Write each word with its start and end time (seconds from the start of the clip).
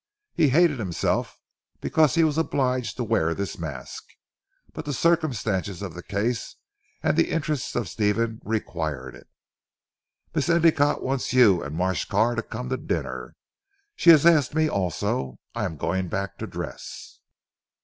He 0.33 0.49
hated 0.49 0.79
himself 0.79 1.37
because 1.79 2.15
he 2.15 2.23
was 2.23 2.39
obliged 2.39 2.97
to 2.97 3.03
wear 3.03 3.35
this 3.35 3.59
mask; 3.59 4.03
but 4.73 4.83
the 4.85 4.93
circumstances 4.93 5.83
of 5.83 5.93
the 5.93 6.01
case 6.01 6.55
and 7.03 7.15
the 7.15 7.29
interests 7.29 7.75
of 7.75 7.87
Stephen 7.87 8.41
required 8.43 9.13
it. 9.13 9.27
"Miss 10.33 10.47
Endicotte 10.49 11.03
wants 11.03 11.33
you 11.33 11.61
and 11.61 11.75
Marsh 11.75 12.05
Carr 12.05 12.33
to 12.33 12.41
come 12.41 12.69
to 12.69 12.77
dinner. 12.77 13.35
She 13.95 14.09
has 14.09 14.25
asked 14.25 14.55
me 14.55 14.67
also. 14.67 15.37
I 15.53 15.65
am 15.65 15.77
going 15.77 16.07
back 16.07 16.39
to 16.39 16.47
dress." 16.47 17.19